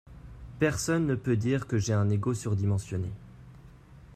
[0.57, 3.11] Personne ne peut dire que j’ai un ego surdimensionné.